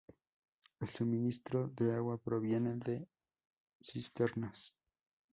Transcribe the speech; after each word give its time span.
El 0.79 0.89
suministro 0.89 1.67
de 1.77 1.93
agua 1.93 2.17
proviene 2.17 2.75
de 2.77 3.07
cisternas. 3.83 4.73